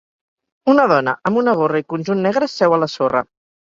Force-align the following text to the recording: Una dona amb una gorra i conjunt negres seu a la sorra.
Una 0.73 0.85
dona 0.93 1.15
amb 1.31 1.43
una 1.43 1.55
gorra 1.61 1.85
i 1.87 1.89
conjunt 1.97 2.29
negres 2.29 2.61
seu 2.63 2.77
a 2.81 2.85
la 2.85 2.95
sorra. 2.99 3.29